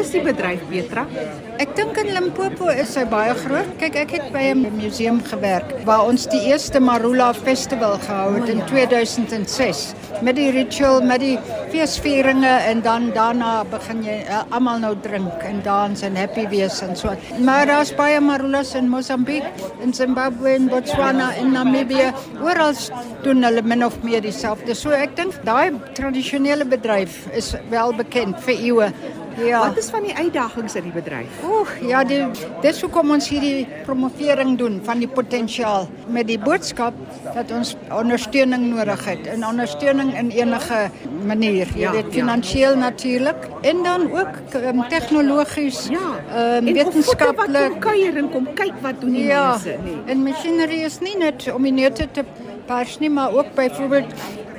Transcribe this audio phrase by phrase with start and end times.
[0.00, 1.04] is die bedryf Petra?
[1.60, 3.68] Ek dink in Limpopo is hy baie groot.
[3.80, 8.48] Kyk, ek het by 'n museum gewerk waar ons die eerste Marula Festival gehou het
[8.48, 11.38] in 2006 met die ritual, met die
[11.70, 16.80] feesvieringe en dan daarna begin jy uh, almal nou drink en dans en happy wees
[16.82, 17.14] en so.
[17.38, 19.44] Maar daar's baie Marulas in Mosambiek,
[19.82, 22.12] in Zimbabwe, in Botswana, in Namibië.
[22.42, 22.74] Oral
[23.22, 24.74] doen hulle min of meer dieselfde.
[24.74, 28.92] So ek dink daai tradisionele bedryf is wel bekend vir eeue.
[29.46, 29.60] Ja.
[29.68, 31.38] Wat is van die uitdagings in die bedryf?
[31.48, 32.20] Oeg, ja, die
[32.62, 36.94] dis hoekom ons hierdie promovering doen van die potensiaal met die boodskap
[37.34, 40.80] dat ons ondersteuning nodig het en ondersteuning in enige
[41.26, 41.66] manier.
[41.74, 42.18] Jy Ja, weet ja.
[42.20, 46.58] finansiëel natuurlik en dan ook um, tegnologies, Ja.
[46.58, 47.70] um, wetenskaplik.
[47.70, 49.96] kom kuier en kom kyk wat doen die Ja, mense, nee.
[50.06, 52.24] en machinery is nie net om die neute te
[52.66, 54.06] pers nie, maar ook byvoorbeeld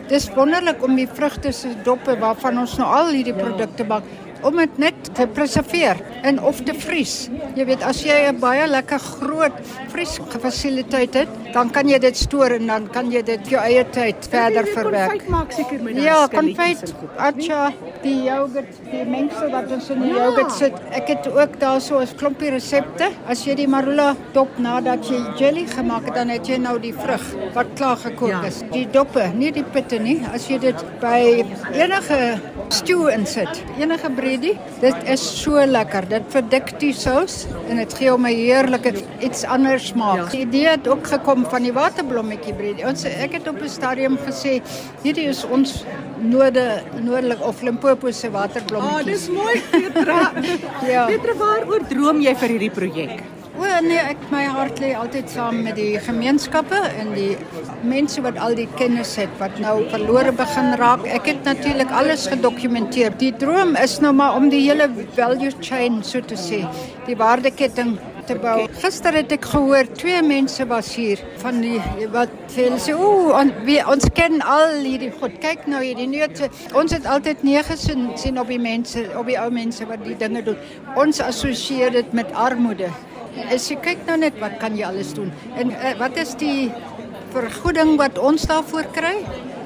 [0.07, 4.03] dis wonderlik om die vrugte se doppe waarvan ons nou al hierdie produkte maak
[4.47, 7.29] om dit net te preserveer en of te vries.
[7.55, 9.53] Jy weet as jy 'n baie lekker groot
[9.93, 14.27] vriesfasiliteit het, dan kan jy dit stoor en dan kan jy dit jou eie tyd
[14.29, 15.11] verder verwerk.
[15.11, 20.01] Konfyt maak seker met daai Ja, konfyt, atcha, die yoghurt, die mengsel wat ons in
[20.01, 20.25] die Ja.
[20.25, 20.73] yoghurt sit.
[20.91, 23.11] Ek het ook daarso 'n klompie resepte.
[23.27, 26.93] As jy die marula dop nadat jy jelly gemaak het, dan het jy nou die
[26.93, 27.21] vrug
[27.53, 28.43] wat klaar gekook Ja.
[28.43, 28.63] is.
[28.71, 30.21] Die doppe, nie die pitte nie.
[30.33, 36.07] As jy dit by enige stew insit, enige breedie, dit is so lekker.
[36.09, 40.17] Dit verdik die sous en dit gee hom 'n heerlike iets anders smaak.
[40.17, 40.25] Ja.
[40.25, 42.85] Die idee het ook gekom van die waterblommetjie breedie.
[42.87, 44.61] Ons ek het op 'n stadium gesê
[45.03, 45.85] hierdie is ons
[46.21, 49.05] noorde noordelik of Limpopo se Ah, waterblommetjies.
[49.05, 50.31] dis mooi Petra.
[50.93, 51.05] Ja.
[51.07, 53.21] Petra, waaroor droom jy vir hierdie projek?
[53.61, 57.35] O nee, ek my hart lê altyd saam met die gemeenskappe en die
[57.83, 61.03] mense wat al die kennis het wat nou verlore begin raak.
[61.05, 63.11] Ek het natuurlik alles gedokumenteer.
[63.19, 66.63] Die droom is nou maar om die hele value chain so te sê,
[67.05, 67.97] die waardeketting
[68.31, 68.65] te bou.
[68.81, 71.79] Gister het ek gehoor twee mense was hier van die
[72.13, 75.37] wat hulle sê ooh on, wie, ons ken al hierdie goed.
[75.43, 76.51] Kyk nou hierdie neute.
[76.77, 80.17] Ons het altyd nee gesien sien op die mense, op die ou mense wat die
[80.19, 80.59] dinge doen.
[80.99, 82.91] Ons assosieer dit met armoede.
[83.51, 85.31] As jy kyk nou net wat kan jy alles doen?
[85.59, 86.71] En uh, wat is die
[87.31, 89.15] vergoeding wat ons daarvoor kry?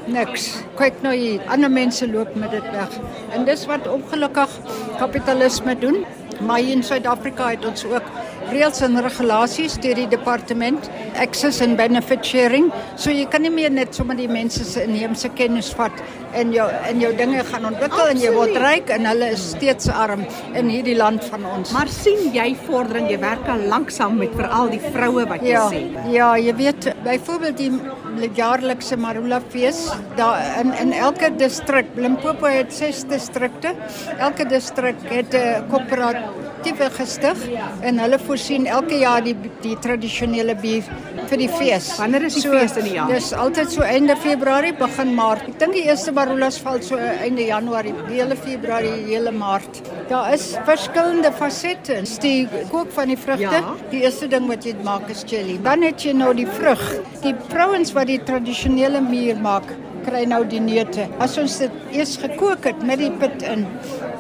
[0.05, 0.51] Niks.
[0.77, 2.99] Kyk nou hier, ander mense loop met dit weg.
[3.33, 4.53] En dis wat ongelukkig
[5.01, 6.03] kapitalisme doen.
[6.45, 8.05] Maar hier in Suid-Afrika het ons ook
[8.51, 12.71] reëls en regulasies deur die departement access and benefit sharing.
[12.95, 15.91] So jy kan nie meer net sommer die mense se inheemse kennis vat
[16.35, 18.67] en jou en jou dinge gaan ontwikkel en jy word Absoluut.
[18.67, 21.71] ryk en hulle is steeds arm in hierdie land van ons.
[21.71, 23.09] Maar sien jy vordering?
[23.09, 25.83] Jy werk al lank saam met veral die vroue wat jy Ja, sê.
[26.11, 32.73] ja, jy weet byvoorbeeld die jaarlikse Marula fees, daar in in elke distrik, Limpopo het
[32.73, 33.75] 6 distrikte.
[34.19, 37.37] Elke distrik het 'n koöperatiewe gestig
[37.81, 40.83] en hulle voorsien elke jaar die die tradisionele bier
[41.29, 41.91] vir die fees.
[41.99, 43.07] Wanneer is die fees in die jaar?
[43.09, 45.41] Dis altyd so einde Februarie, begin Maart.
[45.47, 49.81] Ek dink die eerste Marulas val so einde Januarie, die hele Februarie, die hele Maart.
[50.09, 52.01] Daar is verskillende fasette.
[52.21, 53.75] Die kook van die vrugte, Ja.
[53.91, 55.57] die eerste ding wat jy maak is jelly.
[55.63, 56.81] Dan het jy nou die vrug.
[57.21, 59.63] Die vrouens wat die tradisionele muur maak,
[60.05, 61.07] kry nou die neute.
[61.19, 63.65] As ons dit eers gekook het met die pit in,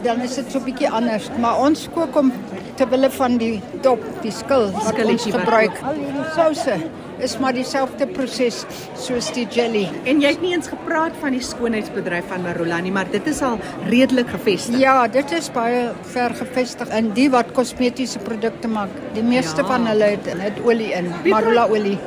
[0.05, 2.31] dan is dit so 'n bietjie anders, maar ons kook hom
[2.77, 5.81] ter wille van die dop, die skil wat ons gebruik.
[5.81, 6.77] Al hierdie souse
[7.25, 8.61] is maar dieselfde proses
[9.01, 9.85] soos die jelly.
[10.05, 13.41] En jy het nie eens gepraat van die skoonheidsbedryf van Marula nie, maar dit is
[13.45, 13.57] al
[13.89, 14.77] redelik gevestig.
[14.81, 18.93] Ja, dit is baie ver gevestig in die wat kosmetiese produkte maak.
[19.17, 19.67] Die meeste Ja.
[19.67, 21.97] van hulle het, het olie in, marula olie.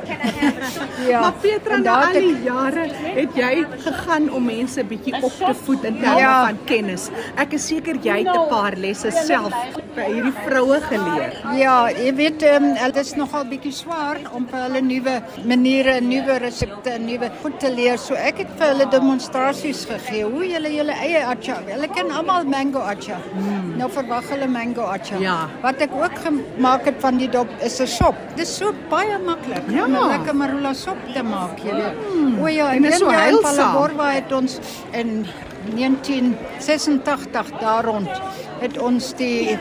[1.11, 1.19] ja.
[1.21, 5.83] Maar Petra, na al die jare het jy gegaan om mense bietjie op te voed
[5.83, 6.45] in terme Ja.
[6.45, 7.09] van kennis.
[7.35, 9.53] Ek is seker jy het 'n paar lesse self
[9.99, 11.33] by hierdie vroue geleer.
[11.59, 15.15] Ja, jy weet, um, dit is nogal bietjie swaar om vir hulle nuwe
[15.49, 17.97] maniere nuwe resepte nuwe goed te leer.
[18.01, 21.59] So ek het vir hulle demonstrasies gegee hoe julle julle eie atcha.
[21.67, 23.19] Hulle ken almal mango atcha.
[23.35, 23.75] Mm.
[23.81, 25.19] Nou verwag hulle mango atcha.
[25.23, 25.37] Ja.
[25.65, 28.15] Wat ek ook gemaak het van die dop is 'n sop.
[28.37, 29.85] Dis so baie maklik Ja.
[29.85, 31.95] om 'n lekker marula sop te maak, jy weet.
[32.15, 32.41] Mm.
[32.43, 33.41] O ja, En is so heilsaam.
[33.41, 34.59] Palaborwa het ons
[34.93, 35.25] in
[35.75, 38.09] 1986 daar rond
[38.59, 39.57] het ons die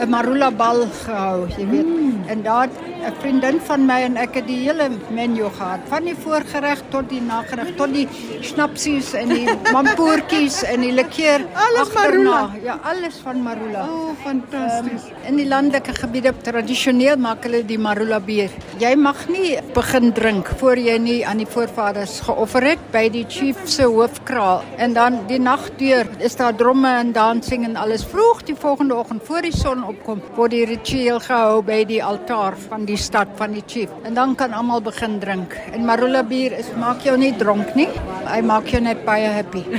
[0.00, 1.86] 'n marula bal gehou, jy weet.
[1.86, 2.09] Mm.
[2.30, 2.68] En daar
[3.00, 7.08] 'n vriendin van my en ek het die hele menu gehad, van die voorgereg tot
[7.08, 8.06] die nagereg, tot die
[8.40, 11.40] snapsies en die mampoortjies en die likeur.
[11.54, 12.50] Alles marula.
[12.62, 13.86] Ja, alles van marula.
[13.88, 15.08] O, oh, fantasties.
[15.08, 18.50] Um, in die landelike gebiede tradisioneel maak hulle die marula bier.
[18.78, 23.24] Jy mag nie begin drink voor jy nie aan die voorvaders geoffer het by die
[23.28, 28.44] chief se hoofkraal en dan die nagdeur is daar dromme en dansing en alles vroeg
[28.44, 32.19] die volgende oggend voor die son opkom word die ritueel gehou by die altaar
[32.68, 33.88] van die stad van die chief.
[34.02, 35.54] En dan kan almal begin drink.
[35.72, 37.88] En marula bier is maak jou nie dronk nie.
[38.26, 39.64] Hy maak jou net baie happy.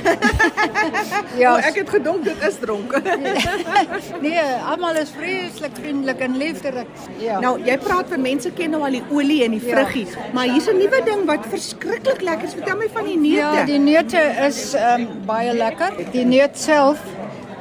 [1.37, 1.53] Ja.
[1.53, 2.91] Oh, ek het gedink dit is dronk.
[4.25, 6.89] Nee almal is vreeslik vriendelik en liefdelik
[7.21, 7.39] ja.
[7.39, 9.71] Nou jy praat van mense ken nou al die olie en die ja.
[9.71, 10.27] vruggies ja.
[10.35, 12.53] maar hier's 'n nuwe ding wat verskriklik lekker is.
[12.59, 13.55] Vertel my van die neute.
[13.61, 15.95] Ja die neute is um, baie lekker.
[16.11, 16.99] Die neut self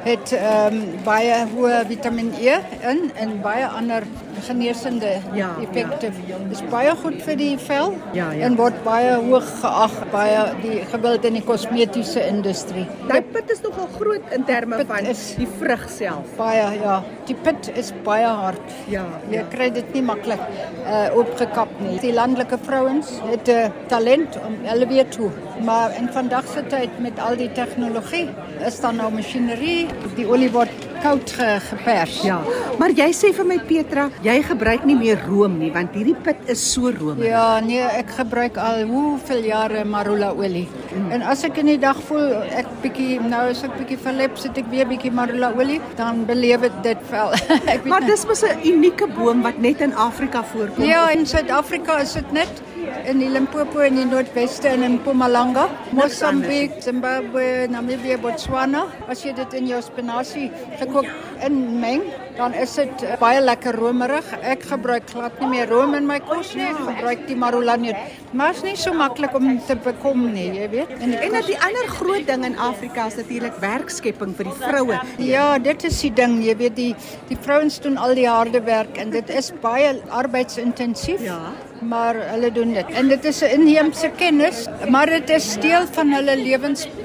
[0.03, 2.57] het um, baie hoë Vitamiin E
[2.89, 4.05] in en baie ander
[4.41, 6.11] geneesende ja, effekte.
[6.27, 6.39] Ja.
[6.51, 8.47] Is baie goed vir die vel ja, ja.
[8.47, 12.85] en word baie hoog geag baie die gewild in die kosmetiese industrie.
[13.11, 16.35] Die pit is nogal groot in terme van is die vrug self.
[16.39, 16.99] Baie ja,
[17.29, 18.75] die pit is baie hard.
[18.91, 19.47] Ja, jy ja.
[19.53, 20.41] kry dit nie maklik
[20.85, 21.97] uh opgekap nie.
[22.01, 25.31] Die landelike vrouens het 'n uh, talent om hulle weer toe
[25.63, 28.29] maar in vandag se tyd met al die tegnologie
[28.65, 32.21] is daar nou masjinerie die olie word koud ge, gepers.
[32.25, 32.41] Ja
[32.81, 36.49] maar jy sê vir my Petra jy gebruik nie meer room nie want hierdie pit
[36.53, 40.67] is so room ja nee ek gebruik al hoeveel jare marula olie.
[40.91, 41.11] Mm.
[41.15, 44.57] en as ek in die dag voel ek bietjie nou is ek bietjie verlep sit
[44.63, 47.35] ek weer bietjie marula olie dan beleef dit vel
[47.91, 50.85] maar dis mos 'n unieke boom wat net in Afrika voorkom.
[50.85, 52.61] Ja in Suid-Afrika is dit net
[53.07, 58.85] in die Limpopo en die Noordweste en in Mpumalanga, Mosambik, Zimbabwe, Namibië, Botswana.
[59.09, 60.49] As jy dit in jou spinasie
[60.79, 61.07] gekook
[61.45, 62.03] inmeng,
[62.37, 64.27] dan is dit uh, baie lekker romerig.
[64.41, 66.67] Ek gebruik glad nie meer room in my kos nie.
[66.69, 67.97] Ek gebruik die marula net.
[68.37, 70.93] Maar is nie so maklik om te bekom nie, jy weet.
[70.99, 75.01] En en dat die ander groot ding in Afrika is natuurlik werkskepping vir die vroue.
[75.25, 76.93] Ja, dit is die ding, jy weet die
[77.31, 81.23] die vrouens doen al die harde werk en dit is baie arbeidsintensief.
[81.25, 81.41] Ja
[81.81, 82.89] maar hulle doen dit.
[82.93, 86.35] En dit is 'n inheemse kennis, maar dit is deel van hulle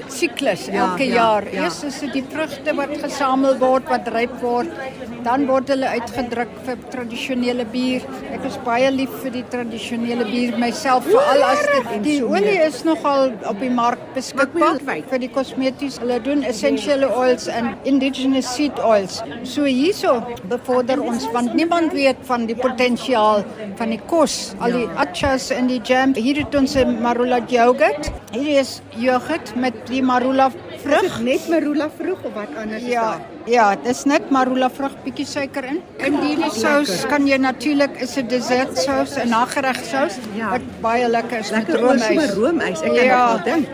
[0.07, 1.43] lewensiklus ja, elke ja, jaar.
[1.51, 1.63] Ja.
[1.63, 4.69] Eers is dit die vrugte wat gesamel word, wat ryp word,
[5.23, 8.03] dan word hulle uitgedruk vir tradisionele bier.
[8.31, 12.83] Ek is baie lief vir die tradisionele bier myself, veral as dit die olie is
[12.85, 15.99] nogal op die mark beskikbaar vir die kosmeties.
[15.99, 19.21] Hulle doen essential oils en indigenous seed oils.
[19.43, 23.43] So hierso bevorder ons want niemand weet van die potensiaal
[23.77, 26.15] van die kos al die achas en die jam.
[26.15, 28.11] Hier het ons 'n marula yoghurt.
[28.31, 30.49] Hier is yoghurt met die marula
[30.83, 31.19] vrug.
[31.23, 33.21] Net marula vrug of wat anders ja, is daar?
[33.45, 35.81] Ja, dis net marula vrug bietjie suiker in.
[35.97, 40.49] In hierdie sous kan jy natuurlik is 'n dessert sous, 'n nagereg sous ja.
[40.49, 42.09] wat baie lekker is lekker met roomys.
[42.09, 42.81] Lekker roomys.
[42.81, 43.37] Ek kan ja.
[43.37, 43.67] dit dink.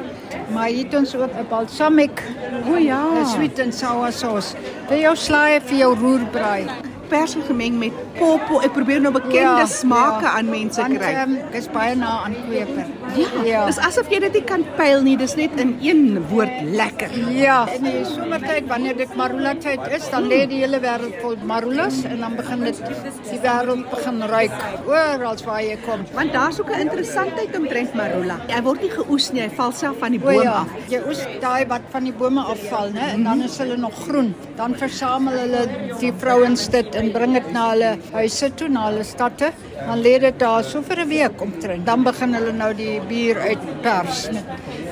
[0.54, 2.24] Maar hier het ons ook 'n balsamic.
[2.70, 4.56] O ja, 'n sweet and sour sauce.
[4.88, 7.94] Vir jou slaai vir jou roerbraai persel gemeng met
[8.24, 8.62] popo.
[8.66, 10.34] Ek probeer nou bekende ja, smake ja.
[10.40, 11.00] aan mense kry.
[11.00, 12.92] Want um, ehm, is baie na aan kweper.
[13.18, 13.30] Ja.
[13.48, 13.64] ja.
[13.70, 15.16] Dis asof jy dit nie kan pyl nie.
[15.20, 17.14] Dis net in een woord lekker.
[17.36, 17.64] Ja.
[17.75, 22.04] In die somertyd wanneer dit marula tyd is, dan lê die hele wêreld vol marulas
[22.10, 22.81] en dan begin dit
[23.30, 24.56] die wêreld begin ruik
[24.90, 26.04] oral waar jy kom.
[26.14, 28.38] Want daar's ook 'n interessantheid omtrent marula.
[28.48, 30.52] Hy word nie geoes nie, hy val self van die boom o, ja.
[30.62, 30.70] af.
[30.90, 33.14] Jy oes daai wat van die bome afval, né?
[33.14, 34.34] En dan is hulle nog groen.
[34.56, 35.68] Dan versamel hulle
[36.00, 39.51] die vrouens dit en bring dit na hulle huise toe, na hulle stadte.
[39.80, 41.86] Dan lê dit daar so vir 'n week omtrent.
[41.86, 44.45] Dan begin hulle nou die bier uitpers met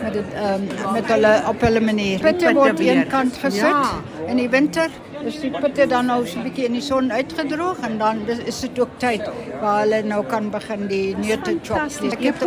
[0.03, 2.19] met dit ehm um, met hulle op hulle manier.
[2.19, 4.01] Pitte word een kant gesit ja.
[4.27, 4.89] in die winter
[5.21, 8.61] Dis die pitte dan nou so 'n bietjie in die son uitgedroog en dan is
[8.61, 9.21] dit ook tyd
[9.61, 11.78] waar hulle nou kan begin die neute chop.
[12.11, 12.44] Ek het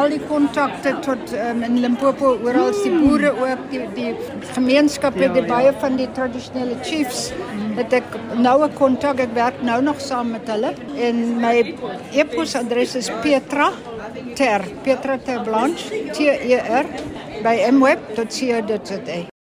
[0.00, 3.08] al die kontakte tot um, in Limpopo oral die hmm.
[3.08, 4.14] boere ook die die
[4.54, 5.48] gemeenskappe ja, die ja.
[5.54, 7.32] baie van die tradisionele chiefs
[7.76, 11.74] het ek nou 'n kontak ek werk nou nog saam met hulle en my
[12.12, 13.70] e-posadres is petra
[14.34, 16.86] ter petra ter blanche t e r
[17.42, 19.35] by mweb.co.za